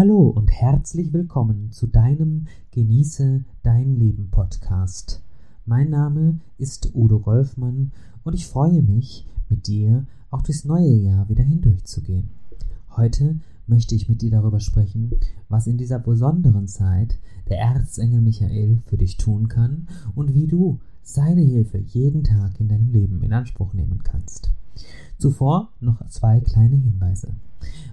Hallo 0.00 0.28
und 0.28 0.52
herzlich 0.52 1.12
willkommen 1.12 1.72
zu 1.72 1.88
deinem 1.88 2.46
Genieße 2.70 3.42
dein 3.64 3.96
Leben 3.96 4.30
Podcast. 4.30 5.24
Mein 5.66 5.90
Name 5.90 6.38
ist 6.56 6.94
Udo 6.94 7.18
Golfmann 7.18 7.90
und 8.22 8.32
ich 8.32 8.46
freue 8.46 8.80
mich, 8.80 9.26
mit 9.48 9.66
dir 9.66 10.06
auch 10.30 10.42
durchs 10.42 10.64
neue 10.64 10.94
Jahr 10.94 11.28
wieder 11.28 11.42
hindurchzugehen. 11.42 12.28
Heute 12.96 13.40
möchte 13.66 13.96
ich 13.96 14.08
mit 14.08 14.22
dir 14.22 14.30
darüber 14.30 14.60
sprechen, 14.60 15.10
was 15.48 15.66
in 15.66 15.78
dieser 15.78 15.98
besonderen 15.98 16.68
Zeit 16.68 17.18
der 17.48 17.58
Erzengel 17.58 18.20
Michael 18.20 18.78
für 18.86 18.98
dich 18.98 19.16
tun 19.16 19.48
kann 19.48 19.88
und 20.14 20.32
wie 20.32 20.46
du 20.46 20.78
seine 21.02 21.42
Hilfe 21.42 21.78
jeden 21.78 22.22
Tag 22.22 22.60
in 22.60 22.68
deinem 22.68 22.92
Leben 22.92 23.24
in 23.24 23.32
Anspruch 23.32 23.74
nehmen 23.74 24.04
kannst. 24.04 24.52
Zuvor 25.18 25.72
noch 25.80 26.08
zwei 26.08 26.38
kleine 26.38 26.76
Hinweise. 26.76 27.34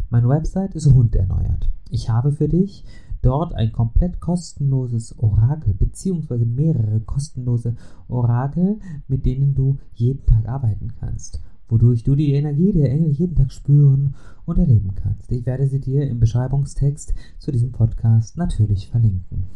Meine 0.10 0.30
Website 0.30 0.76
ist 0.76 0.94
rund 0.94 1.16
erneuert. 1.16 1.70
Ich 1.90 2.10
habe 2.10 2.32
für 2.32 2.48
dich 2.48 2.84
dort 3.22 3.54
ein 3.56 3.72
komplett 3.72 4.20
kostenloses 4.20 5.18
Orakel 5.18 5.74
beziehungsweise 5.74 6.46
mehrere 6.46 7.00
kostenlose 7.00 7.76
Orakel, 8.08 8.80
mit 9.08 9.26
denen 9.26 9.56
du 9.56 9.78
jeden 9.94 10.26
Tag 10.26 10.48
arbeiten 10.48 10.94
kannst, 11.00 11.42
wodurch 11.68 12.04
du 12.04 12.16
die 12.16 12.34
Energie 12.34 12.72
der 12.72 12.92
Engel 12.92 13.12
jeden 13.12 13.36
Tag 13.36 13.52
spüren 13.52 14.14
und 14.46 14.60
erleben 14.60 14.94
kannst. 14.96 15.32
Ich 15.32 15.46
werde 15.46 15.68
sie 15.68 15.80
dir 15.80 16.08
im 16.08 16.20
Beschreibungstext 16.20 17.14
zu 17.40 17.52
diesem 17.52 17.72
Podcast 17.72 18.38
natürlich 18.38 18.88
verlinken. 18.88 19.48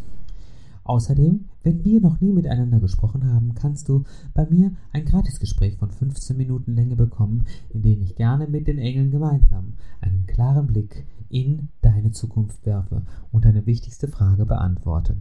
Außerdem, 0.90 1.46
wenn 1.62 1.86
wir 1.86 2.02
noch 2.02 2.20
nie 2.20 2.32
miteinander 2.32 2.80
gesprochen 2.80 3.32
haben, 3.32 3.54
kannst 3.54 3.90
du 3.90 4.06
bei 4.34 4.48
mir 4.50 4.72
ein 4.92 5.06
Gratisgespräch 5.06 5.78
von 5.78 5.92
15 5.92 6.36
Minuten 6.36 6.74
Länge 6.74 6.96
bekommen, 6.96 7.46
in 7.70 7.84
dem 7.84 8.02
ich 8.02 8.16
gerne 8.16 8.48
mit 8.48 8.66
den 8.66 8.80
Engeln 8.80 9.12
gemeinsam 9.12 9.74
einen 10.02 10.26
klaren 10.26 10.66
Blick 10.66 11.06
in 11.30 11.68
deine 11.82 12.10
Zukunft 12.10 12.66
werfe 12.66 13.04
und 13.32 13.46
deine 13.46 13.68
wichtigste 13.68 14.08
Frage 14.08 14.48
beantworte. 14.48 15.18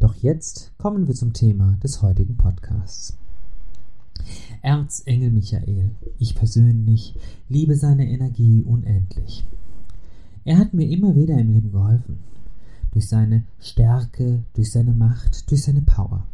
Doch 0.00 0.16
jetzt 0.16 0.72
kommen 0.78 1.06
wir 1.06 1.14
zum 1.14 1.32
Thema 1.32 1.78
des 1.80 2.02
heutigen 2.02 2.36
Podcasts. 2.36 3.16
Erzengel 4.62 5.30
Michael, 5.30 5.92
ich 6.18 6.34
persönlich 6.34 7.14
liebe 7.48 7.76
seine 7.76 8.10
Energie 8.10 8.64
unendlich. 8.64 9.46
Er 10.44 10.58
hat 10.58 10.74
mir 10.74 10.90
immer 10.90 11.14
wieder 11.14 11.38
im 11.38 11.52
Leben 11.52 11.70
geholfen 11.70 12.33
durch 12.94 13.08
seine 13.08 13.44
Stärke, 13.58 14.44
durch 14.54 14.72
seine 14.72 14.94
Macht, 14.94 15.50
durch 15.50 15.62
seine 15.64 15.82
Power. 15.82 16.26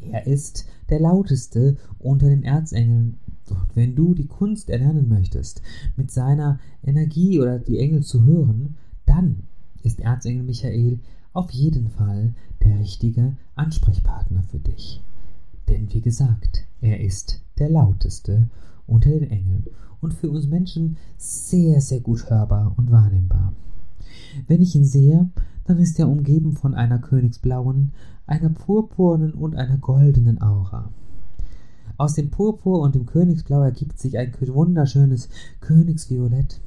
Er 0.00 0.26
ist 0.26 0.66
der 0.90 1.00
lauteste 1.00 1.76
unter 1.98 2.28
den 2.28 2.44
Erzengeln. 2.44 3.18
Und 3.48 3.74
wenn 3.74 3.94
du 3.94 4.14
die 4.14 4.26
Kunst 4.26 4.70
erlernen 4.70 5.08
möchtest, 5.08 5.62
mit 5.96 6.10
seiner 6.10 6.60
Energie 6.84 7.40
oder 7.40 7.58
die 7.58 7.78
Engel 7.78 8.02
zu 8.02 8.24
hören, 8.24 8.76
dann 9.06 9.44
ist 9.82 10.00
Erzengel 10.00 10.44
Michael 10.44 11.00
auf 11.32 11.50
jeden 11.50 11.88
Fall 11.88 12.34
der 12.62 12.78
richtige 12.78 13.36
Ansprechpartner 13.54 14.42
für 14.44 14.58
dich. 14.58 15.02
Denn 15.68 15.92
wie 15.92 16.00
gesagt, 16.02 16.64
er 16.80 17.00
ist 17.00 17.40
der 17.58 17.70
lauteste 17.70 18.48
unter 18.86 19.10
den 19.10 19.30
Engeln 19.30 19.66
und 20.00 20.12
für 20.12 20.30
uns 20.30 20.46
Menschen 20.46 20.98
sehr, 21.16 21.80
sehr 21.80 22.00
gut 22.00 22.28
hörbar 22.28 22.74
und 22.76 22.90
wahrnehmbar. 22.90 23.54
Wenn 24.46 24.62
ich 24.62 24.74
ihn 24.74 24.84
sehe, 24.84 25.30
dann 25.64 25.78
ist 25.78 25.98
er 25.98 26.08
umgeben 26.08 26.52
von 26.52 26.74
einer 26.74 26.98
königsblauen, 26.98 27.92
einer 28.26 28.50
purpurnen 28.50 29.32
und 29.32 29.56
einer 29.56 29.76
goldenen 29.76 30.40
Aura. 30.42 30.90
Aus 31.98 32.14
dem 32.14 32.30
Purpur 32.30 32.80
und 32.80 32.94
dem 32.94 33.06
Königsblau 33.06 33.62
ergibt 33.62 33.98
sich 33.98 34.18
ein 34.18 34.32
wunderschönes 34.40 35.28
Königsviolett. 35.60 36.60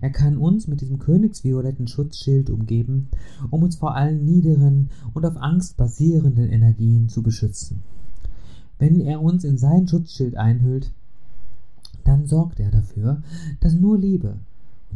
Er 0.00 0.10
kann 0.10 0.36
uns 0.36 0.68
mit 0.68 0.82
diesem 0.82 0.98
königsvioletten 0.98 1.88
Schutzschild 1.88 2.50
umgeben, 2.50 3.08
um 3.50 3.62
uns 3.62 3.76
vor 3.76 3.94
allen 3.94 4.24
niederen 4.24 4.90
und 5.14 5.24
auf 5.24 5.36
Angst 5.36 5.76
basierenden 5.76 6.50
Energien 6.50 7.08
zu 7.08 7.22
beschützen. 7.22 7.82
Wenn 8.78 9.00
er 9.00 9.22
uns 9.22 9.44
in 9.44 9.56
sein 9.56 9.88
Schutzschild 9.88 10.36
einhüllt, 10.36 10.92
dann 12.04 12.26
sorgt 12.26 12.60
er 12.60 12.70
dafür, 12.70 13.22
dass 13.60 13.72
nur 13.72 13.98
Liebe, 13.98 14.36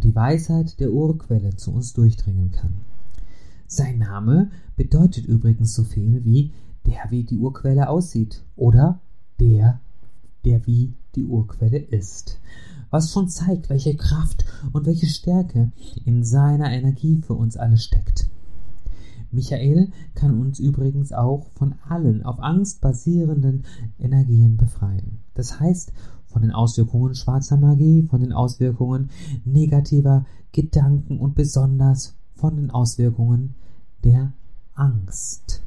die 0.01 0.15
Weisheit 0.15 0.81
der 0.81 0.93
Urquelle 0.93 1.57
zu 1.57 1.73
uns 1.73 1.93
durchdringen 1.93 2.51
kann. 2.51 2.73
Sein 3.67 3.99
Name 3.99 4.51
bedeutet 4.77 5.27
übrigens 5.27 5.75
so 5.75 5.85
viel 5.85 6.25
wie 6.25 6.53
der, 6.87 7.11
wie 7.11 7.25
die 7.25 7.39
Urquelle 7.39 7.89
aussieht 7.89 8.43
oder 8.57 9.01
der, 9.39 9.81
der 10.45 10.67
wie 10.67 10.95
die 11.15 11.25
Urquelle 11.25 11.79
ist. 11.79 12.41
Was 12.91 13.13
schon 13.13 13.29
zeigt, 13.29 13.71
welche 13.71 13.95
Kraft 13.97 14.45
und 14.73 14.87
welche 14.87 15.07
Stärke 15.07 15.71
in 16.05 16.25
seiner 16.25 16.73
Energie 16.73 17.21
für 17.25 17.35
uns 17.35 17.57
alle 17.57 17.79
steckt. 17.79 18.29
Michael 19.33 19.93
kann 20.15 20.41
uns 20.41 20.59
übrigens 20.59 21.13
auch 21.13 21.47
von 21.55 21.75
allen 21.89 22.25
auf 22.25 22.41
Angst 22.41 22.81
basierenden 22.81 23.65
Energien 23.99 24.57
befreien. 24.57 25.21
Das 25.35 25.61
heißt, 25.61 25.93
von 26.31 26.43
den 26.43 26.53
Auswirkungen 26.53 27.15
schwarzer 27.15 27.57
Magie, 27.57 28.07
von 28.09 28.21
den 28.21 28.33
Auswirkungen 28.33 29.11
negativer 29.45 30.25
Gedanken 30.53 31.19
und 31.19 31.35
besonders 31.35 32.17
von 32.35 32.57
den 32.57 32.71
Auswirkungen 32.71 33.55
der 34.05 34.33
Angst. 34.75 35.63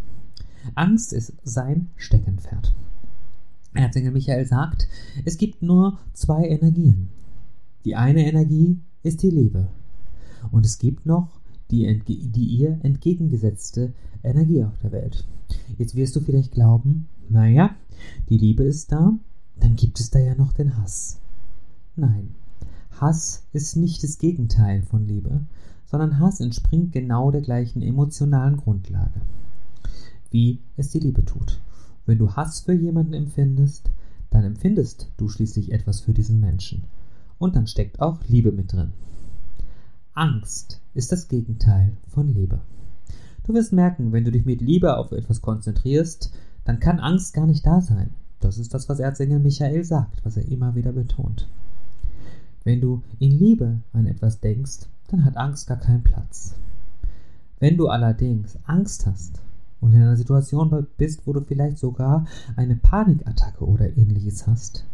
Angst 0.76 1.14
ist 1.14 1.34
sein 1.44 1.90
Steckenpferd. 1.98 2.74
Erzengel 3.74 4.12
Michael 4.12 4.46
sagt, 4.46 4.88
es 5.26 5.38
gibt 5.38 5.62
nur 5.62 6.00
zwei 6.14 6.48
Energien. 6.48 7.10
Die 7.86 7.96
eine 7.96 8.26
Energie 8.26 8.80
ist 9.02 9.24
die 9.24 9.30
Liebe. 9.30 9.68
Und 10.52 10.66
es 10.66 10.78
gibt 10.78 11.06
noch 11.06 11.28
die, 11.72 12.02
die 12.06 12.46
ihr 12.46 12.80
entgegengesetzte 12.84 13.94
Energie 14.24 14.64
auf 14.64 14.78
der 14.82 14.92
Welt. 14.92 15.26
Jetzt 15.78 15.96
wirst 15.96 16.16
du 16.16 16.22
vielleicht 16.22 16.52
glauben, 16.52 17.08
naja, 17.30 17.76
die 18.30 18.38
Liebe 18.38 18.64
ist 18.64 18.92
da, 18.92 19.14
dann 19.60 19.76
gibt 19.76 20.00
es 20.00 20.10
da 20.10 20.20
ja 20.20 20.36
noch 20.36 20.54
den 20.54 20.78
Hass. 20.78 21.20
Nein, 21.96 22.36
Hass 23.00 23.44
ist 23.54 23.76
nicht 23.76 24.04
das 24.04 24.18
Gegenteil 24.18 24.82
von 24.84 25.08
Liebe, 25.08 25.42
sondern 25.86 26.20
Hass 26.20 26.40
entspringt 26.40 26.92
genau 26.92 27.32
der 27.32 27.42
gleichen 27.42 27.82
emotionalen 27.82 28.58
Grundlage, 28.58 29.22
wie 30.32 30.60
es 30.78 30.90
die 30.90 31.00
Liebe 31.00 31.24
tut. 31.26 31.60
Wenn 32.06 32.18
du 32.18 32.34
Hass 32.34 32.62
für 32.62 32.74
jemanden 32.74 33.14
empfindest, 33.14 33.90
dann 34.30 34.44
empfindest 34.44 35.12
du 35.18 35.30
schließlich 35.30 35.72
etwas 35.72 36.02
für 36.02 36.14
diesen 36.14 36.40
Menschen. 36.40 36.84
Und 37.38 37.56
dann 37.56 37.68
steckt 37.68 38.02
auch 38.02 38.20
Liebe 38.28 38.52
mit 38.52 38.74
drin. 38.74 38.94
Angst 40.14 40.82
ist 40.94 41.12
das 41.12 41.28
Gegenteil 41.28 41.94
von 42.08 42.28
Liebe. 42.28 42.62
Du 43.46 43.54
wirst 43.54 43.74
merken, 43.74 44.12
wenn 44.12 44.24
du 44.24 44.32
dich 44.32 44.46
mit 44.46 44.62
Liebe 44.62 44.98
auf 44.98 45.12
etwas 45.12 45.42
konzentrierst, 45.42 46.32
dann 46.66 46.80
kann 46.80 47.00
Angst 47.00 47.34
gar 47.34 47.46
nicht 47.46 47.66
da 47.66 47.82
sein. 47.82 48.12
Das 48.44 48.58
ist 48.58 48.74
das, 48.74 48.90
was 48.90 49.00
Erzengel 49.00 49.40
Michael 49.40 49.86
sagt, 49.86 50.26
was 50.26 50.36
er 50.36 50.46
immer 50.50 50.76
wieder 50.76 50.92
betont. 50.92 51.48
Wenn 52.66 52.82
du 52.82 53.02
in 53.20 53.32
Liebe 53.32 53.80
an 53.94 54.06
etwas 54.06 54.42
denkst, 54.42 54.80
dann 55.08 55.24
hat 55.24 55.38
Angst 55.38 55.68
gar 55.68 55.78
keinen 55.78 56.04
Platz. 56.04 56.54
Wenn 57.62 57.78
du 57.78 57.88
allerdings 57.88 58.58
Angst 58.66 59.08
hast 59.08 59.40
und 59.80 59.94
in 59.94 60.02
einer 60.02 60.18
Situation 60.18 60.88
bist, 60.98 61.26
wo 61.26 61.32
du 61.32 61.40
vielleicht 61.40 61.78
sogar 61.78 62.26
eine 62.58 62.76
Panikattacke 62.76 63.66
oder 63.66 63.96
ähnliches 63.98 64.46
hast, 64.46 64.86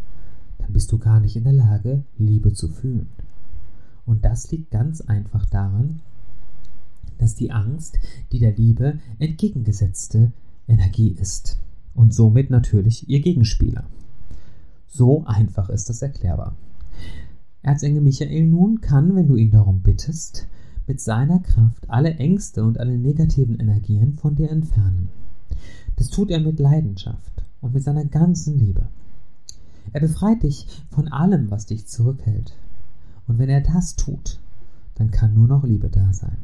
dann 0.59 0.71
bist 0.71 0.91
du 0.91 0.99
gar 0.99 1.19
nicht 1.19 1.35
in 1.35 1.45
der 1.45 1.53
Lage, 1.53 2.03
Liebe 2.19 2.53
zu 2.53 2.67
fühlen. 2.67 3.09
Und 4.05 4.25
das 4.25 4.51
liegt 4.51 4.69
ganz 4.69 5.01
einfach 5.01 5.47
daran, 5.47 6.01
dass 7.17 7.33
die 7.33 7.51
Angst 7.51 7.97
die 8.31 8.39
der 8.39 8.55
Liebe 8.55 8.99
entgegengesetzte 9.17 10.31
Energie 10.67 11.15
ist 11.19 11.57
und 11.93 12.13
somit 12.13 12.49
natürlich 12.49 13.09
ihr 13.09 13.21
Gegenspieler. 13.21 13.85
So 14.87 15.23
einfach 15.25 15.69
ist 15.69 15.89
das 15.89 16.01
erklärbar. 16.01 16.55
Erzengel 17.61 18.01
Michael 18.01 18.47
nun 18.47 18.81
kann, 18.81 19.15
wenn 19.15 19.27
du 19.27 19.35
ihn 19.35 19.51
darum 19.51 19.81
bittest, 19.81 20.47
mit 20.87 20.99
seiner 20.99 21.39
Kraft 21.39 21.89
alle 21.89 22.15
Ängste 22.15 22.63
und 22.63 22.79
alle 22.79 22.97
negativen 22.97 23.59
Energien 23.59 24.13
von 24.13 24.35
dir 24.35 24.49
entfernen. 24.49 25.09
Das 25.97 26.09
tut 26.09 26.31
er 26.31 26.39
mit 26.39 26.59
Leidenschaft 26.59 27.45
und 27.61 27.73
mit 27.73 27.83
seiner 27.83 28.05
ganzen 28.05 28.57
Liebe. 28.57 28.87
Er 29.91 30.01
befreit 30.01 30.43
dich 30.43 30.65
von 30.89 31.07
allem, 31.07 31.51
was 31.51 31.65
dich 31.65 31.87
zurückhält. 31.87 32.55
Und 33.27 33.37
wenn 33.37 33.49
er 33.49 33.61
das 33.61 33.95
tut, 33.95 34.39
dann 34.95 35.11
kann 35.11 35.33
nur 35.33 35.47
noch 35.47 35.63
Liebe 35.63 35.89
da 35.89 36.13
sein. 36.13 36.37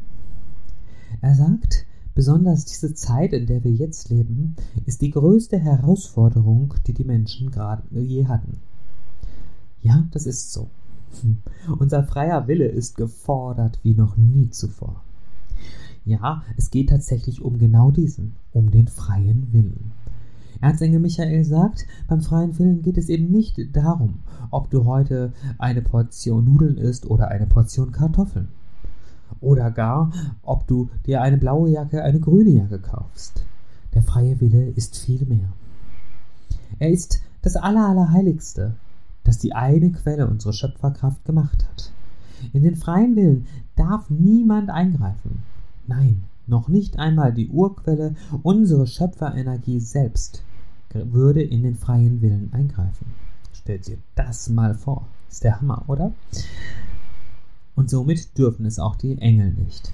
Er 1.21 1.35
sagt, 1.35 1.85
Besonders 2.15 2.63
diese 2.63 2.93
Zeit, 2.93 3.33
in 3.33 3.45
der 3.45 3.65
wir 3.65 3.73
jetzt 3.73 4.09
leben, 4.09 4.55
ist 4.85 5.01
die 5.01 5.11
größte 5.11 5.59
Herausforderung, 5.59 6.73
die 6.87 6.93
die 6.93 7.03
Menschen 7.03 7.51
gerade 7.51 7.83
je 7.91 8.25
hatten. 8.25 8.61
Ja, 9.81 10.07
das 10.11 10.25
ist 10.25 10.53
so. 10.53 10.69
Unser 11.77 12.03
freier 12.03 12.47
Wille 12.47 12.67
ist 12.67 12.95
gefordert 12.95 13.79
wie 13.83 13.95
noch 13.95 14.15
nie 14.15 14.49
zuvor. 14.49 15.03
Ja, 16.05 16.43
es 16.55 16.71
geht 16.71 16.89
tatsächlich 16.89 17.41
um 17.41 17.57
genau 17.57 17.91
diesen, 17.91 18.37
um 18.53 18.71
den 18.71 18.87
freien 18.87 19.51
Willen. 19.51 19.91
Erzengel 20.61 21.01
Michael 21.01 21.43
sagt, 21.43 21.85
beim 22.07 22.21
freien 22.21 22.57
Willen 22.57 22.81
geht 22.81 22.97
es 22.97 23.09
eben 23.09 23.29
nicht 23.29 23.59
darum, 23.75 24.19
ob 24.51 24.69
du 24.69 24.85
heute 24.85 25.33
eine 25.57 25.81
Portion 25.81 26.45
Nudeln 26.45 26.77
isst 26.77 27.05
oder 27.07 27.27
eine 27.27 27.45
Portion 27.45 27.91
Kartoffeln 27.91 28.47
Oder 29.41 29.71
gar, 29.71 30.11
ob 30.43 30.67
du 30.67 30.89
dir 31.05 31.21
eine 31.21 31.37
blaue 31.37 31.69
Jacke, 31.69 32.03
eine 32.03 32.19
grüne 32.19 32.51
Jacke 32.51 32.79
kaufst. 32.79 33.45
Der 33.93 34.01
freie 34.01 34.39
Wille 34.41 34.69
ist 34.69 34.97
viel 34.97 35.25
mehr. 35.25 35.51
Er 36.79 36.89
ist 36.89 37.21
das 37.41 37.55
Allerallerheiligste, 37.55 38.75
das 39.23 39.37
die 39.37 39.53
eine 39.53 39.91
Quelle 39.91 40.27
unserer 40.27 40.53
Schöpferkraft 40.53 41.23
gemacht 41.25 41.65
hat. 41.69 41.91
In 42.53 42.63
den 42.63 42.75
freien 42.75 43.15
Willen 43.15 43.47
darf 43.75 44.09
niemand 44.09 44.69
eingreifen. 44.69 45.43
Nein, 45.87 46.23
noch 46.47 46.67
nicht 46.67 46.99
einmal 46.99 47.33
die 47.33 47.49
Urquelle, 47.49 48.15
unsere 48.43 48.87
Schöpferenergie 48.87 49.79
selbst, 49.79 50.43
würde 50.93 51.41
in 51.41 51.63
den 51.63 51.75
freien 51.75 52.21
Willen 52.21 52.53
eingreifen. 52.53 53.07
Stellt 53.53 53.87
dir 53.87 53.97
das 54.15 54.49
mal 54.49 54.73
vor. 54.73 55.07
Ist 55.29 55.43
der 55.43 55.59
Hammer, 55.59 55.83
oder? 55.87 56.13
Und 57.75 57.89
somit 57.89 58.37
dürfen 58.37 58.65
es 58.65 58.79
auch 58.79 58.95
die 58.95 59.17
Engel 59.17 59.53
nicht. 59.53 59.91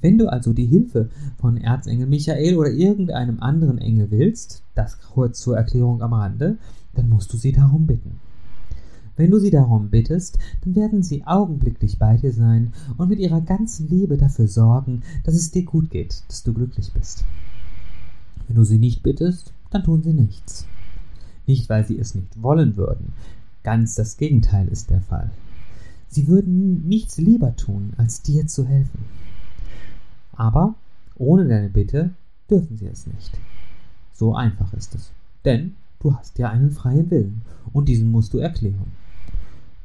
Wenn 0.00 0.18
du 0.18 0.30
also 0.30 0.52
die 0.52 0.66
Hilfe 0.66 1.10
von 1.38 1.56
Erzengel 1.56 2.06
Michael 2.06 2.56
oder 2.56 2.70
irgendeinem 2.70 3.40
anderen 3.40 3.78
Engel 3.78 4.10
willst, 4.10 4.62
das 4.74 5.00
kurz 5.00 5.40
zur 5.40 5.56
Erklärung 5.56 6.02
am 6.02 6.12
Rande, 6.12 6.58
dann 6.94 7.08
musst 7.08 7.32
du 7.32 7.36
sie 7.36 7.52
darum 7.52 7.86
bitten. 7.86 8.18
Wenn 9.16 9.30
du 9.30 9.38
sie 9.38 9.50
darum 9.50 9.90
bittest, 9.90 10.38
dann 10.64 10.74
werden 10.74 11.02
sie 11.02 11.26
augenblicklich 11.26 11.98
bei 11.98 12.16
dir 12.16 12.32
sein 12.32 12.72
und 12.96 13.08
mit 13.08 13.18
ihrer 13.18 13.40
ganzen 13.40 13.88
Liebe 13.88 14.16
dafür 14.16 14.48
sorgen, 14.48 15.02
dass 15.24 15.34
es 15.34 15.50
dir 15.50 15.64
gut 15.64 15.90
geht, 15.90 16.22
dass 16.28 16.42
du 16.42 16.54
glücklich 16.54 16.92
bist. 16.92 17.24
Wenn 18.46 18.56
du 18.56 18.64
sie 18.64 18.78
nicht 18.78 19.02
bittest, 19.02 19.52
dann 19.70 19.84
tun 19.84 20.02
sie 20.02 20.14
nichts. 20.14 20.66
Nicht, 21.46 21.68
weil 21.68 21.86
sie 21.86 21.98
es 21.98 22.14
nicht 22.14 22.42
wollen 22.42 22.76
würden. 22.76 23.12
Ganz 23.62 23.94
das 23.94 24.16
Gegenteil 24.16 24.68
ist 24.68 24.90
der 24.90 25.00
Fall. 25.00 25.30
Sie 26.12 26.28
würden 26.28 26.86
nichts 26.86 27.16
lieber 27.16 27.56
tun, 27.56 27.94
als 27.96 28.20
dir 28.20 28.46
zu 28.46 28.66
helfen. 28.66 29.06
Aber 30.32 30.74
ohne 31.16 31.48
deine 31.48 31.70
Bitte 31.70 32.10
dürfen 32.50 32.76
sie 32.76 32.86
es 32.86 33.06
nicht. 33.06 33.38
So 34.12 34.34
einfach 34.34 34.74
ist 34.74 34.94
es. 34.94 35.10
Denn 35.46 35.74
du 36.00 36.14
hast 36.14 36.38
ja 36.38 36.50
einen 36.50 36.70
freien 36.70 37.10
Willen 37.10 37.40
und 37.72 37.88
diesen 37.88 38.10
musst 38.10 38.34
du 38.34 38.38
erklären. 38.38 38.92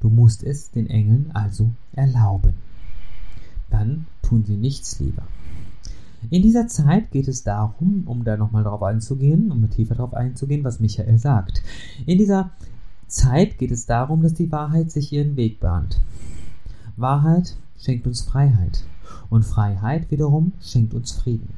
Du 0.01 0.09
musst 0.09 0.44
es 0.44 0.69
den 0.69 0.89
Engeln 0.89 1.31
also 1.33 1.71
erlauben. 1.94 2.56
Dann 3.69 4.06
tun 4.21 4.44
sie 4.44 4.57
nichts 4.57 5.00
lieber. 5.00 5.23
In 6.30 6.41
dieser 6.41 6.68
Zeit 6.68 7.09
geht 7.12 7.30
es 7.30 7.44
darum, 7.44 8.03
um 8.06 8.25
da 8.25 8.35
nochmal 8.35 8.65
drauf 8.65 8.83
einzugehen, 8.83 9.50
um 9.50 9.69
tiefer 9.69 9.95
darauf 9.95 10.13
einzugehen, 10.13 10.65
was 10.65 10.81
Michael 10.81 11.19
sagt. 11.19 11.63
In 12.06 12.18
dieser 12.18 12.51
Zeit 13.07 13.57
geht 13.57 13.71
es 13.71 13.86
darum, 13.86 14.21
dass 14.21 14.33
die 14.33 14.51
Wahrheit 14.51 14.92
sich 14.92 15.13
ihren 15.13 15.36
Weg 15.38 15.59
bahnt. 15.59 16.01
Wahrheit 16.98 17.56
schenkt 17.80 18.06
uns 18.06 18.21
Freiheit 18.21 18.83
und 19.30 19.44
Freiheit 19.44 20.12
wiederum 20.12 20.51
schenkt 20.59 20.94
uns 20.94 21.13
Frieden. 21.13 21.54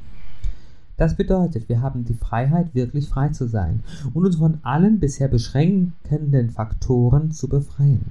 Das 0.96 1.16
bedeutet, 1.16 1.68
wir 1.68 1.80
haben 1.80 2.04
die 2.04 2.14
Freiheit, 2.14 2.74
wirklich 2.74 3.08
frei 3.08 3.30
zu 3.30 3.48
sein 3.48 3.82
und 4.12 4.26
uns 4.26 4.36
von 4.36 4.58
allen 4.62 5.00
bisher 5.00 5.28
beschränkenden 5.28 6.50
Faktoren 6.50 7.32
zu 7.32 7.48
befreien. 7.48 8.04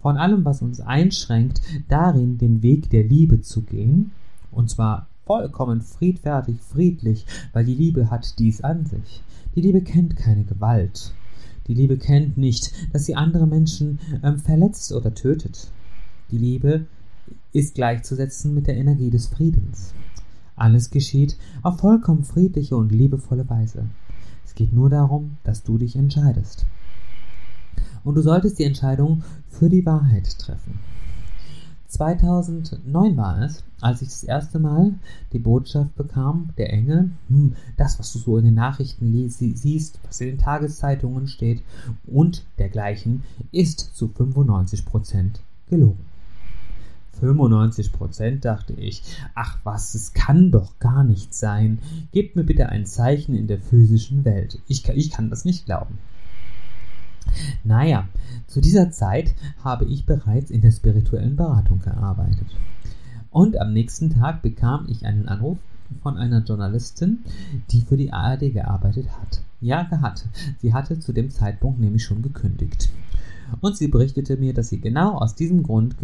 Von 0.00 0.16
allem, 0.16 0.44
was 0.44 0.62
uns 0.62 0.80
einschränkt, 0.80 1.62
darin 1.88 2.38
den 2.38 2.62
Weg 2.62 2.90
der 2.90 3.02
Liebe 3.02 3.40
zu 3.40 3.62
gehen, 3.62 4.12
und 4.50 4.70
zwar 4.70 5.08
vollkommen 5.24 5.80
friedfertig, 5.80 6.60
friedlich, 6.60 7.26
weil 7.52 7.64
die 7.64 7.74
Liebe 7.74 8.10
hat 8.10 8.38
dies 8.38 8.60
an 8.60 8.86
sich. 8.86 9.22
Die 9.56 9.62
Liebe 9.62 9.80
kennt 9.80 10.16
keine 10.16 10.44
Gewalt. 10.44 11.14
Die 11.68 11.74
Liebe 11.74 11.98
kennt 11.98 12.38
nicht, 12.38 12.72
dass 12.92 13.04
sie 13.04 13.14
andere 13.14 13.46
Menschen 13.46 14.00
ähm, 14.22 14.38
verletzt 14.38 14.92
oder 14.92 15.14
tötet. 15.14 15.68
Die 16.30 16.38
Liebe 16.38 16.86
ist 17.52 17.74
gleichzusetzen 17.74 18.54
mit 18.54 18.66
der 18.66 18.76
Energie 18.76 19.10
des 19.10 19.26
Friedens. 19.26 19.92
Alles 20.56 20.90
geschieht 20.90 21.36
auf 21.62 21.78
vollkommen 21.78 22.24
friedliche 22.24 22.76
und 22.76 22.90
liebevolle 22.90 23.48
Weise. 23.48 23.84
Es 24.44 24.54
geht 24.54 24.72
nur 24.72 24.90
darum, 24.90 25.36
dass 25.44 25.62
du 25.62 25.78
dich 25.78 25.94
entscheidest. 25.94 26.66
Und 28.02 28.14
du 28.14 28.22
solltest 28.22 28.58
die 28.58 28.64
Entscheidung 28.64 29.22
für 29.48 29.68
die 29.68 29.84
Wahrheit 29.84 30.38
treffen. 30.38 30.80
2009 31.88 33.16
war 33.16 33.42
es, 33.42 33.64
als 33.80 34.02
ich 34.02 34.08
das 34.08 34.22
erste 34.22 34.58
Mal 34.58 34.92
die 35.32 35.38
Botschaft 35.38 35.96
bekam, 35.96 36.50
der 36.58 36.72
Engel, 36.72 37.10
hm, 37.28 37.56
das, 37.76 37.98
was 37.98 38.12
du 38.12 38.18
so 38.18 38.36
in 38.36 38.44
den 38.44 38.54
Nachrichten 38.54 39.28
siehst, 39.28 39.98
was 40.06 40.20
in 40.20 40.28
den 40.28 40.38
Tageszeitungen 40.38 41.28
steht 41.28 41.62
und 42.06 42.44
dergleichen, 42.58 43.22
ist 43.52 43.96
zu 43.96 44.08
95% 44.08 45.40
gelogen. 45.70 46.04
95 47.20 47.92
Prozent, 47.92 48.44
dachte 48.44 48.74
ich. 48.74 49.02
Ach 49.34 49.58
was, 49.64 49.94
es 49.94 50.12
kann 50.12 50.52
doch 50.52 50.78
gar 50.78 51.02
nicht 51.04 51.34
sein. 51.34 51.78
Gebt 52.12 52.36
mir 52.36 52.44
bitte 52.44 52.68
ein 52.68 52.86
Zeichen 52.86 53.34
in 53.34 53.48
der 53.48 53.58
physischen 53.58 54.24
Welt. 54.24 54.60
Ich, 54.68 54.88
ich 54.88 55.10
kann 55.10 55.30
das 55.30 55.44
nicht 55.44 55.66
glauben. 55.66 55.98
Naja, 57.64 58.08
zu 58.48 58.62
dieser 58.62 58.90
Zeit 58.90 59.34
habe 59.62 59.84
ich 59.84 60.06
bereits 60.06 60.50
in 60.50 60.62
der 60.62 60.72
spirituellen 60.72 61.36
Beratung 61.36 61.80
gearbeitet. 61.80 62.46
Und 63.30 63.60
am 63.60 63.74
nächsten 63.74 64.10
Tag 64.10 64.42
bekam 64.42 64.86
ich 64.88 65.04
einen 65.04 65.28
Anruf 65.28 65.58
von 66.02 66.16
einer 66.16 66.42
Journalistin, 66.42 67.18
die 67.70 67.82
für 67.82 67.96
die 67.96 68.12
ARD 68.12 68.52
gearbeitet 68.52 69.06
hat. 69.20 69.42
Ja, 69.60 69.88
hat. 69.90 70.24
Sie 70.60 70.72
hatte 70.72 70.98
zu 70.98 71.12
dem 71.12 71.30
Zeitpunkt 71.30 71.78
nämlich 71.78 72.04
schon 72.04 72.22
gekündigt. 72.22 72.88
Und 73.60 73.76
sie 73.76 73.88
berichtete 73.88 74.36
mir, 74.36 74.54
dass 74.54 74.68
sie 74.68 74.80
genau 74.80 75.16
aus 75.16 75.34
diesem 75.34 75.62
Grund, 75.62 75.96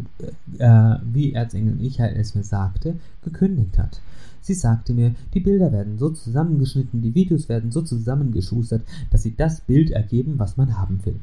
äh, 0.58 0.97
wie 1.12 1.32
Erzengel 1.32 1.75
Michael 1.75 2.17
es 2.17 2.35
mir 2.35 2.44
sagte, 2.44 2.97
gekündigt 3.23 3.79
hat. 3.79 4.00
Sie 4.40 4.55
sagte 4.55 4.93
mir, 4.93 5.14
die 5.32 5.40
Bilder 5.40 5.73
werden 5.73 5.99
so 5.99 6.11
zusammengeschnitten, 6.11 7.00
die 7.00 7.14
Videos 7.14 7.49
werden 7.49 7.70
so 7.70 7.81
zusammengeschustert, 7.81 8.82
dass 9.11 9.23
sie 9.23 9.35
das 9.35 9.62
Bild 9.62 9.90
ergeben, 9.90 10.38
was 10.38 10.56
man 10.56 10.79
haben 10.79 11.00
will. 11.05 11.19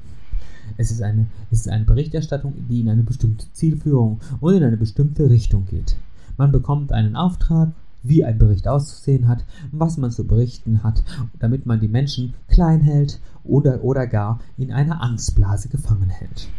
Es 0.78 0.92
ist, 0.92 1.02
eine, 1.02 1.28
es 1.52 1.62
ist 1.62 1.70
eine 1.70 1.86
Berichterstattung, 1.86 2.54
die 2.70 2.82
in 2.82 2.90
eine 2.90 3.04
bestimmte 3.04 3.46
Zielführung 3.54 4.20
und 4.40 4.56
in 4.56 4.64
eine 4.64 4.78
bestimmte 4.78 5.30
Richtung 5.30 5.66
geht. 5.66 5.96
Man 6.38 6.52
bekommt 6.52 6.92
einen 6.92 7.16
Auftrag 7.16 7.72
wie 8.04 8.26
ein 8.26 8.38
Bericht 8.38 8.68
auszusehen 8.68 9.28
hat, 9.28 9.44
was 9.72 9.98
man 9.98 10.12
zu 10.12 10.26
berichten 10.26 10.84
hat, 10.84 11.04
damit 11.40 11.66
man 11.66 11.80
die 11.80 11.88
Menschen 11.88 12.34
klein 12.48 12.82
hält 12.82 13.20
oder, 13.44 13.84
oder 13.84 14.08
gar 14.08 14.40
in 14.58 14.72
einer 14.72 15.02
Angstblase 15.02 15.70
gefangen 15.70 16.10
hält. 16.10 16.50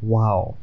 Wow. 0.00 0.56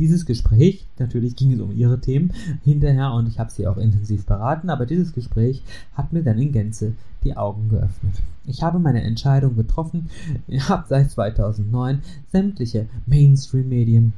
Dieses 0.00 0.24
Gespräch, 0.24 0.86
natürlich 0.98 1.36
ging 1.36 1.52
es 1.52 1.60
um 1.60 1.76
ihre 1.76 2.00
Themen 2.00 2.32
hinterher 2.64 3.12
und 3.12 3.28
ich 3.28 3.38
habe 3.38 3.50
sie 3.50 3.66
auch 3.66 3.76
intensiv 3.76 4.24
beraten, 4.24 4.70
aber 4.70 4.86
dieses 4.86 5.12
Gespräch 5.12 5.62
hat 5.92 6.14
mir 6.14 6.22
dann 6.22 6.38
in 6.38 6.52
Gänze 6.52 6.94
die 7.22 7.36
Augen 7.36 7.68
geöffnet. 7.68 8.14
Ich 8.46 8.62
habe 8.62 8.78
meine 8.78 9.02
Entscheidung 9.02 9.56
getroffen, 9.56 10.08
ich 10.48 10.66
habe 10.70 10.86
seit 10.88 11.10
2009 11.10 12.00
sämtliche 12.32 12.88
Mainstream-Medien 13.04 14.14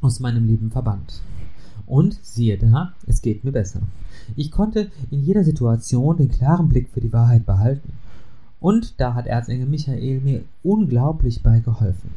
aus 0.00 0.18
meinem 0.18 0.46
Leben 0.46 0.70
verbannt. 0.70 1.20
Und 1.86 2.18
siehe 2.22 2.56
da, 2.56 2.94
es 3.06 3.20
geht 3.20 3.44
mir 3.44 3.52
besser. 3.52 3.82
Ich 4.34 4.50
konnte 4.50 4.90
in 5.10 5.22
jeder 5.22 5.44
Situation 5.44 6.16
den 6.16 6.30
klaren 6.30 6.70
Blick 6.70 6.88
für 6.88 7.02
die 7.02 7.12
Wahrheit 7.12 7.44
behalten. 7.44 7.92
Und 8.60 8.98
da 8.98 9.12
hat 9.12 9.26
Erzengel 9.26 9.66
Michael 9.66 10.20
mir 10.22 10.40
unglaublich 10.62 11.42
bei 11.42 11.60
geholfen. 11.60 12.10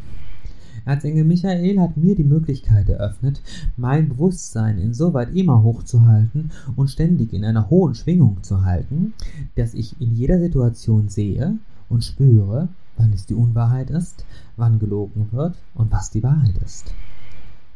Erzengel 0.89 1.23
Michael 1.23 1.79
hat 1.79 1.97
mir 1.97 2.15
die 2.15 2.23
Möglichkeit 2.23 2.89
eröffnet, 2.89 3.43
mein 3.77 4.09
Bewusstsein 4.09 4.79
insoweit 4.79 5.35
immer 5.35 5.61
hochzuhalten 5.61 6.49
und 6.75 6.89
ständig 6.89 7.31
in 7.31 7.45
einer 7.45 7.69
hohen 7.69 7.93
Schwingung 7.93 8.41
zu 8.41 8.65
halten, 8.65 9.13
dass 9.55 9.75
ich 9.75 10.01
in 10.01 10.15
jeder 10.15 10.39
Situation 10.39 11.07
sehe 11.07 11.59
und 11.89 12.03
spüre, 12.03 12.69
wann 12.97 13.13
es 13.13 13.27
die 13.27 13.35
Unwahrheit 13.35 13.91
ist, 13.91 14.25
wann 14.57 14.79
gelogen 14.79 15.27
wird 15.31 15.55
und 15.75 15.91
was 15.91 16.09
die 16.09 16.23
Wahrheit 16.23 16.57
ist. 16.65 16.91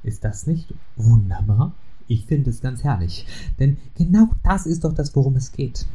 Ist 0.01 0.23
das 0.23 0.47
nicht 0.47 0.73
wunderbar? 0.95 1.73
Ich 2.07 2.25
finde 2.25 2.49
es 2.49 2.61
ganz 2.61 2.83
herrlich. 2.83 3.27
Denn 3.59 3.77
genau 3.95 4.29
das 4.43 4.65
ist 4.65 4.83
doch 4.85 4.93
das, 4.93 5.15
worum 5.15 5.35
es 5.35 5.51
geht. 5.51 5.85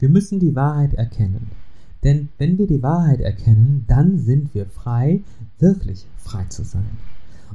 Wir 0.00 0.08
müssen 0.08 0.40
die 0.40 0.56
Wahrheit 0.56 0.94
erkennen. 0.94 1.48
Denn 2.02 2.28
wenn 2.38 2.58
wir 2.58 2.66
die 2.66 2.82
Wahrheit 2.82 3.20
erkennen, 3.20 3.84
dann 3.88 4.18
sind 4.18 4.54
wir 4.54 4.66
frei, 4.66 5.22
wirklich 5.58 6.06
frei 6.18 6.44
zu 6.44 6.64
sein. 6.64 6.98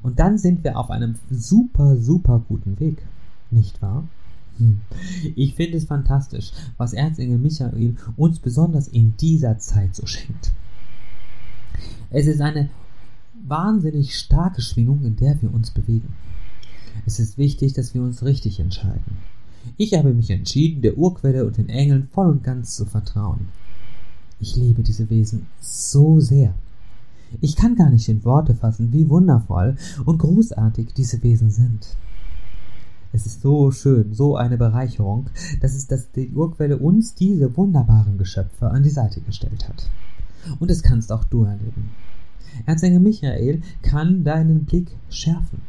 Und 0.03 0.19
dann 0.19 0.37
sind 0.37 0.63
wir 0.63 0.77
auf 0.77 0.89
einem 0.89 1.15
super, 1.29 1.97
super 1.97 2.41
guten 2.47 2.79
Weg. 2.79 3.05
Nicht 3.51 3.81
wahr? 3.81 4.07
Hm. 4.57 4.81
Ich 5.35 5.55
finde 5.55 5.77
es 5.77 5.85
fantastisch, 5.85 6.51
was 6.77 6.93
Erzengel 6.93 7.37
Michael 7.37 7.95
uns 8.17 8.39
besonders 8.39 8.87
in 8.87 9.15
dieser 9.17 9.59
Zeit 9.59 9.95
so 9.95 10.05
schenkt. 10.05 10.51
Es 12.09 12.27
ist 12.27 12.41
eine 12.41 12.69
wahnsinnig 13.47 14.17
starke 14.17 14.61
Schwingung, 14.61 15.03
in 15.03 15.15
der 15.15 15.41
wir 15.41 15.53
uns 15.53 15.71
bewegen. 15.71 16.13
Es 17.05 17.19
ist 17.19 17.37
wichtig, 17.37 17.73
dass 17.73 17.93
wir 17.93 18.01
uns 18.01 18.23
richtig 18.23 18.59
entscheiden. 18.59 19.17
Ich 19.77 19.93
habe 19.93 20.13
mich 20.13 20.29
entschieden, 20.29 20.81
der 20.81 20.97
Urquelle 20.97 21.45
und 21.45 21.57
den 21.57 21.69
Engeln 21.69 22.07
voll 22.11 22.29
und 22.29 22.43
ganz 22.43 22.75
zu 22.75 22.85
vertrauen. 22.85 23.49
Ich 24.39 24.55
liebe 24.55 24.83
diese 24.83 25.09
Wesen 25.09 25.47
so 25.59 26.19
sehr. 26.19 26.53
Ich 27.39 27.55
kann 27.55 27.75
gar 27.75 27.89
nicht 27.89 28.09
in 28.09 28.25
Worte 28.25 28.55
fassen, 28.55 28.91
wie 28.91 29.09
wundervoll 29.09 29.77
und 30.05 30.17
großartig 30.17 30.93
diese 30.93 31.23
Wesen 31.23 31.49
sind. 31.49 31.95
Es 33.13 33.25
ist 33.25 33.41
so 33.41 33.71
schön, 33.71 34.13
so 34.13 34.35
eine 34.37 34.57
Bereicherung, 34.57 35.29
dass 35.59 35.75
es 35.75 35.87
dass 35.87 36.11
die 36.11 36.31
Urquelle 36.31 36.77
uns 36.77 37.13
diese 37.13 37.55
wunderbaren 37.57 38.17
Geschöpfe 38.17 38.69
an 38.69 38.83
die 38.83 38.89
Seite 38.89 39.21
gestellt 39.21 39.67
hat. 39.67 39.89
Und 40.59 40.71
das 40.71 40.81
kannst 40.81 41.11
auch 41.11 41.23
du 41.25 41.43
erleben. 41.43 41.91
Erzengel 42.65 42.99
Michael 42.99 43.61
kann 43.81 44.23
deinen 44.23 44.65
Blick 44.65 44.97
schärfen. 45.09 45.61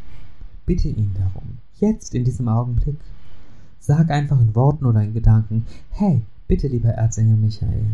Bitte 0.67 0.89
ihn 0.89 1.15
darum, 1.15 1.59
jetzt 1.79 2.15
in 2.15 2.25
diesem 2.25 2.49
Augenblick. 2.49 2.99
Sag 3.81 4.11
einfach 4.11 4.41
in 4.41 4.55
Worten 4.55 4.87
oder 4.87 5.03
in 5.03 5.13
Gedanken, 5.13 5.67
hey, 5.91 6.23
bitte 6.47 6.69
lieber 6.69 6.91
Erzengel 6.91 7.37
Michael, 7.37 7.87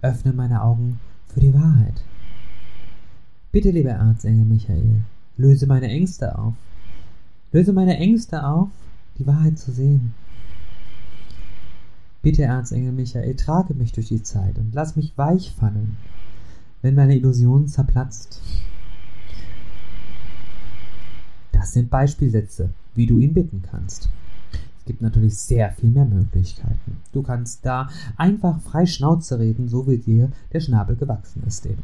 öffne 0.00 0.32
meine 0.32 0.62
Augen 0.62 1.00
für 1.26 1.40
die 1.40 1.54
Wahrheit. 1.54 2.04
Bitte 3.52 3.70
lieber 3.70 3.90
Erzengel 3.90 4.46
Michael, 4.46 5.02
löse 5.36 5.66
meine 5.66 5.88
Ängste 5.88 6.38
auf. 6.38 6.54
Löse 7.52 7.74
meine 7.74 7.98
Ängste 7.98 8.46
auf, 8.46 8.70
die 9.18 9.26
Wahrheit 9.26 9.58
zu 9.58 9.72
sehen. 9.72 10.14
Bitte, 12.22 12.44
Erzengel 12.44 12.92
Michael, 12.92 13.36
trage 13.36 13.74
mich 13.74 13.92
durch 13.92 14.08
die 14.08 14.22
Zeit 14.22 14.56
und 14.56 14.72
lass 14.72 14.96
mich 14.96 15.12
weich 15.18 15.52
fallen, 15.52 15.98
wenn 16.80 16.94
meine 16.94 17.14
Illusion 17.14 17.68
zerplatzt. 17.68 18.40
Das 21.52 21.74
sind 21.74 21.90
Beispielsätze, 21.90 22.70
wie 22.94 23.04
du 23.04 23.18
ihn 23.18 23.34
bitten 23.34 23.62
kannst. 23.70 24.08
Es 24.78 24.86
gibt 24.86 25.02
natürlich 25.02 25.36
sehr 25.36 25.72
viel 25.72 25.90
mehr 25.90 26.06
Möglichkeiten. 26.06 26.96
Du 27.12 27.20
kannst 27.22 27.66
da 27.66 27.90
einfach 28.16 28.62
frei 28.62 28.86
Schnauze 28.86 29.38
reden, 29.38 29.68
so 29.68 29.86
wie 29.86 29.98
dir 29.98 30.32
der 30.54 30.60
Schnabel 30.60 30.96
gewachsen 30.96 31.42
ist 31.46 31.66
eben. 31.66 31.82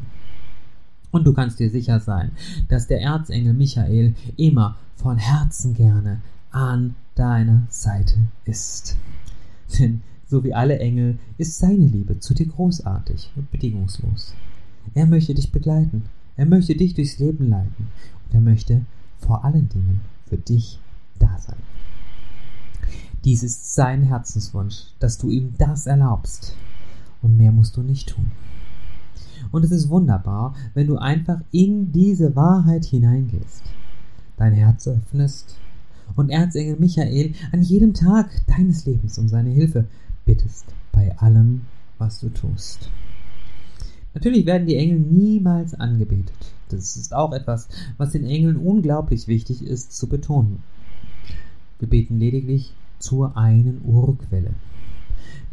Und 1.11 1.25
du 1.25 1.33
kannst 1.33 1.59
dir 1.59 1.71
sicher 1.71 2.01
sein, 2.01 2.33
dass 2.69 2.87
der 2.87 3.01
Erzengel 3.01 3.55
Michael 3.55 4.15
immer 4.37 4.77
von 4.97 5.17
Herzen 5.17 5.75
gerne 5.75 6.21
an 6.51 6.95
deiner 7.15 7.67
Seite 7.71 8.17
ist. 8.45 8.97
Denn 9.79 10.03
so 10.27 10.45
wie 10.45 10.55
alle 10.55 10.79
Engel 10.79 11.19
ist 11.39 11.59
seine 11.59 11.87
Liebe 11.87 12.21
zu 12.21 12.35
dir 12.35 12.47
großartig 12.47 13.31
und 13.37 13.51
bedingungslos. 13.51 14.35
Er 14.95 15.07
möchte 15.07 15.35
dich 15.35 15.53
begleiten, 15.53 16.05
er 16.37 16.47
möchte 16.47 16.75
dich 16.75 16.95
durchs 16.95 17.19
Leben 17.19 17.49
leiten 17.49 17.89
und 18.27 18.35
er 18.35 18.41
möchte 18.41 18.85
vor 19.19 19.45
allen 19.45 19.69
Dingen 19.69 20.01
für 20.27 20.39
dich 20.39 20.79
da 21.19 21.39
sein. 21.39 21.57
Dies 23.25 23.43
ist 23.43 23.75
sein 23.75 24.03
Herzenswunsch, 24.03 24.85
dass 25.01 25.19
du 25.19 25.31
ihm 25.31 25.55
das 25.59 25.87
erlaubst. 25.87 26.55
Und 27.21 27.37
mehr 27.37 27.51
musst 27.51 27.77
du 27.77 27.83
nicht 27.83 28.11
tun. 28.11 28.31
Und 29.51 29.65
es 29.65 29.71
ist 29.71 29.89
wunderbar, 29.89 30.55
wenn 30.75 30.87
du 30.87 30.97
einfach 30.97 31.41
in 31.53 31.93
diese 31.93 32.37
Wahrheit 32.37 32.85
hineingehst, 32.85 33.63
dein 34.37 34.53
Herz 34.53 34.87
öffnest 34.87 35.57
und 36.17 36.31
Erzengel 36.31 36.77
Michael 36.79 37.33
an 37.53 37.63
jedem 37.63 37.95
Tag 37.95 38.31
deines 38.47 38.87
Lebens 38.87 39.19
um 39.19 39.29
seine 39.29 39.51
Hilfe 39.51 39.87
bittest 40.25 40.67
bei 40.93 41.17
allem, 41.19 41.63
was 41.99 42.21
du 42.21 42.29
tust. 42.29 42.91
Natürlich 44.15 44.47
werden 44.47 44.67
die 44.67 44.77
Engel 44.77 44.99
niemals 44.99 45.75
angebetet. 45.75 46.55
Das 46.71 46.97
ist 46.97 47.15
auch 47.15 47.33
etwas, 47.33 47.69
was 47.97 48.13
den 48.13 48.25
Engeln 48.25 48.57
unglaublich 48.57 49.29
wichtig 49.29 49.63
ist 49.63 49.97
zu 49.97 50.09
betonen. 50.09 50.63
Wir 51.79 51.89
beten 51.89 52.19
lediglich 52.19 52.75
zur 52.99 53.37
einen 53.37 53.81
Urquelle. 53.85 54.51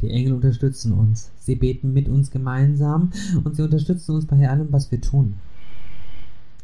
Die 0.01 0.09
Engel 0.09 0.33
unterstützen 0.33 0.93
uns. 0.93 1.31
Sie 1.39 1.55
beten 1.55 1.93
mit 1.93 2.09
uns 2.09 2.31
gemeinsam 2.31 3.11
und 3.43 3.55
sie 3.55 3.61
unterstützen 3.61 4.15
uns 4.15 4.25
bei 4.25 4.49
allem, 4.49 4.71
was 4.71 4.91
wir 4.91 5.01
tun. 5.01 5.35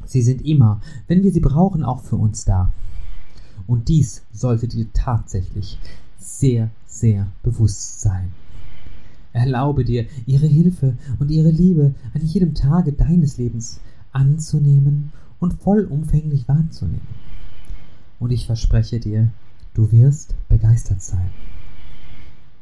Sie 0.05 0.21
sind 0.21 0.45
immer, 0.45 0.81
wenn 1.07 1.23
wir 1.23 1.31
sie 1.31 1.39
brauchen, 1.39 1.83
auch 1.83 2.01
für 2.01 2.17
uns 2.17 2.45
da. 2.45 2.71
Und 3.67 3.87
dies 3.87 4.23
sollte 4.33 4.67
dir 4.67 4.87
tatsächlich 4.93 5.77
sehr, 6.17 6.69
sehr 6.85 7.27
bewusst 7.43 8.01
sein. 8.01 8.31
Erlaube 9.33 9.85
dir, 9.85 10.07
ihre 10.25 10.47
Hilfe 10.47 10.97
und 11.19 11.31
ihre 11.31 11.51
Liebe 11.51 11.95
an 12.13 12.21
jedem 12.21 12.53
Tage 12.53 12.91
deines 12.91 13.37
Lebens 13.37 13.79
anzunehmen 14.11 15.11
und 15.39 15.53
vollumfänglich 15.53 16.47
wahrzunehmen. 16.47 17.07
Und 18.19 18.31
ich 18.31 18.45
verspreche 18.45 18.99
dir, 18.99 19.31
du 19.73 19.91
wirst 19.91 20.35
begeistert 20.49 21.01
sein. 21.01 21.29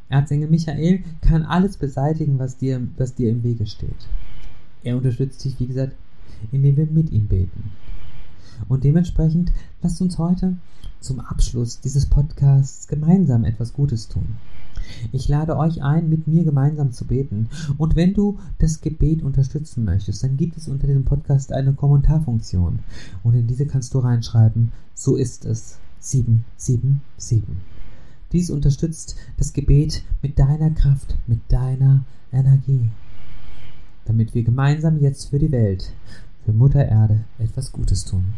Erzengel 0.10 0.50
Michael 0.50 1.04
kann 1.22 1.44
alles 1.44 1.78
beseitigen, 1.78 2.40
was 2.40 2.58
dir, 2.58 2.82
was 2.98 3.16
dir 3.16 3.30
im 3.30 3.44
Wege 3.44 3.68
steht. 3.68 4.08
Er 4.84 4.98
unterstützt 4.98 5.44
dich, 5.44 5.60
wie 5.60 5.68
gesagt, 5.68 5.96
indem 6.52 6.78
wir 6.78 6.88
mit 6.88 7.12
ihm 7.12 7.28
beten. 7.28 7.72
Und 8.68 8.84
dementsprechend 8.84 9.52
lasst 9.82 10.02
uns 10.02 10.18
heute 10.18 10.58
zum 11.00 11.20
Abschluss 11.20 11.80
dieses 11.80 12.08
Podcasts 12.08 12.88
gemeinsam 12.88 13.46
etwas 13.46 13.74
Gutes 13.74 14.08
tun. 14.08 14.36
Ich 15.12 15.28
lade 15.28 15.58
euch 15.58 15.84
ein, 15.84 16.10
mit 16.10 16.28
mir 16.28 16.44
gemeinsam 16.44 16.92
zu 16.92 17.06
beten. 17.06 17.50
Und 17.78 17.96
wenn 17.96 18.14
du 18.14 18.40
das 18.58 18.82
Gebet 18.82 19.22
unterstützen 19.24 19.86
möchtest, 19.86 20.24
dann 20.24 20.38
gibt 20.38 20.58
es 20.58 20.68
unter 20.68 20.88
diesem 20.88 21.06
Podcast 21.06 21.54
eine 21.54 21.74
Kommentarfunktion. 21.74 22.80
Und 23.24 23.34
in 23.36 23.48
diese 23.48 23.66
kannst 23.66 23.94
du 23.94 24.00
reinschreiben, 24.00 24.72
so 24.94 25.16
ist 25.16 25.46
es 25.46 25.78
777. 26.00 27.44
Dies 28.32 28.52
unterstützt 28.52 29.16
das 29.38 29.54
Gebet 29.54 30.04
mit 30.22 30.38
deiner 30.38 30.70
Kraft, 30.72 31.18
mit 31.26 31.40
deiner 31.50 32.06
Energie, 32.32 32.90
damit 34.06 34.36
wir 34.36 34.44
gemeinsam 34.44 35.00
jetzt 35.00 35.30
für 35.30 35.40
die 35.40 35.52
Welt, 35.52 35.94
für 36.46 36.54
Mutter 36.54 36.88
Erde 36.88 37.22
etwas 37.40 37.72
Gutes 37.72 38.06
tun. 38.06 38.36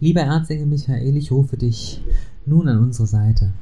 Lieber 0.00 0.22
Erzengel 0.22 0.66
Michael, 0.66 1.16
ich 1.16 1.30
rufe 1.30 1.56
dich 1.56 2.02
nun 2.46 2.68
an 2.68 2.78
unsere 2.78 3.06
Seite. 3.06 3.52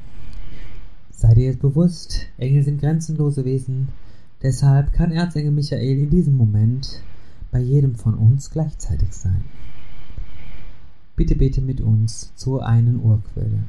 Sei 1.11 1.35
dir 1.35 1.47
jetzt 1.47 1.61
bewusst, 1.61 2.27
Engel 2.39 2.62
sind 2.62 2.81
grenzenlose 2.81 3.45
Wesen, 3.45 3.89
deshalb 4.43 4.93
kann 4.93 5.12
Erzengel 5.12 5.53
Michael 5.53 5.99
in 5.99 6.11
diesem 6.11 6.37
Moment 6.37 7.03
bei 7.50 7.61
jedem 7.61 7.97
von 7.97 8.15
uns 8.15 8.50
gleichzeitig 8.50 9.12
sein. 9.12 9.45
Bitte 11.17 11.35
bete 11.35 11.61
mit 11.61 11.81
uns 11.81 12.33
zur 12.37 12.65
einen 12.67 13.00
Urquelle. 13.00 13.65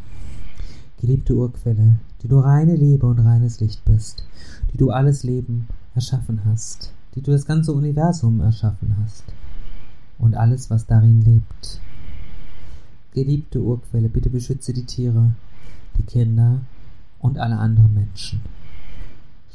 Geliebte 1.02 1.34
Urquelle, 1.34 1.96
die 2.22 2.28
du 2.28 2.38
reine 2.38 2.76
Liebe 2.76 3.08
und 3.08 3.18
reines 3.18 3.60
Licht 3.60 3.84
bist, 3.86 4.24
die 4.72 4.78
du 4.78 4.92
alles 4.92 5.24
Leben 5.24 5.68
erschaffen 5.96 6.42
hast, 6.46 6.94
die 7.16 7.22
du 7.24 7.32
das 7.32 7.48
ganze 7.48 7.74
Universum 7.74 8.40
erschaffen 8.40 8.96
hast 9.02 9.24
und 10.20 10.36
alles, 10.36 10.70
was 10.70 10.86
darin 10.86 11.24
lebt. 11.24 11.82
Geliebte 13.16 13.60
Urquelle, 13.60 14.10
bitte 14.10 14.30
beschütze 14.30 14.74
die 14.74 14.86
Tiere, 14.86 15.32
die 15.98 16.04
Kinder 16.04 16.60
und 17.18 17.40
alle 17.40 17.58
anderen 17.58 17.96
Menschen. 17.96 18.42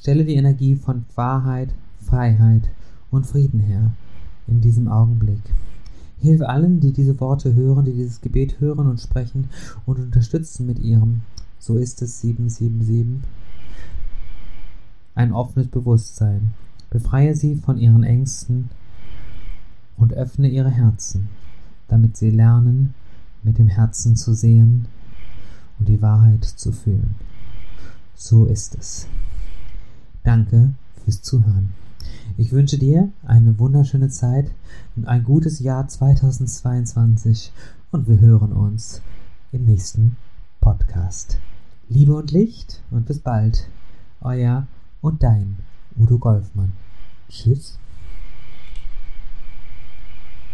Stelle 0.00 0.25
die 0.25 0.35
Energie 0.35 0.75
von 0.75 1.05
Wahrheit, 1.15 1.73
Freiheit 2.00 2.69
und 3.12 3.25
Frieden 3.25 3.61
her 3.61 3.93
in 4.49 4.61
diesem 4.61 4.88
Augenblick. 4.88 5.43
Hilf 6.19 6.43
allen, 6.43 6.81
die 6.81 6.93
diese 6.93 7.21
Worte 7.21 7.55
hören, 7.55 7.85
die 7.85 7.93
dieses 7.93 8.21
Gebet 8.21 8.59
hören 8.59 8.88
und 8.88 9.00
sprechen 9.00 9.49
und 9.85 10.00
unterstützen 10.00 10.67
mit 10.67 10.81
ihrem 10.81 11.21
so 11.58 11.76
ist 11.76 12.02
es 12.02 12.20
777. 12.20 13.28
Ein 15.14 15.32
offenes 15.32 15.68
Bewusstsein. 15.68 16.52
Befreie 16.90 17.34
sie 17.34 17.56
von 17.56 17.78
ihren 17.78 18.04
Ängsten 18.04 18.70
und 19.96 20.14
öffne 20.14 20.48
ihre 20.48 20.70
Herzen, 20.70 21.28
damit 21.88 22.16
sie 22.16 22.30
lernen, 22.30 22.94
mit 23.42 23.58
dem 23.58 23.68
Herzen 23.68 24.16
zu 24.16 24.34
sehen 24.34 24.86
und 25.78 25.88
die 25.88 26.02
Wahrheit 26.02 26.44
zu 26.44 26.72
fühlen. 26.72 27.14
So 28.14 28.46
ist 28.46 28.76
es. 28.76 29.06
Danke 30.22 30.75
fürs 31.04 31.22
Zuhören. 31.22 31.70
Ich 32.36 32.52
wünsche 32.52 32.78
dir 32.78 33.10
eine 33.25 33.58
wunderschöne 33.58 34.08
Zeit 34.08 34.50
und 34.96 35.06
ein 35.06 35.25
gutes 35.25 35.60
Jahr 35.60 35.86
2022 35.88 37.52
und 37.92 38.08
wir 38.08 38.20
hören 38.20 38.52
uns 38.52 39.00
im 39.52 39.64
nächsten 39.64 40.16
Podcast. 40.66 41.38
Liebe 41.88 42.16
und 42.16 42.32
Licht 42.32 42.82
und 42.90 43.06
bis 43.06 43.20
bald. 43.20 43.68
Euer 44.20 44.66
und 45.00 45.23
dein 45.23 45.58
Udo 45.96 46.18
Golfmann. 46.18 46.73
Tschüss. 47.28 47.78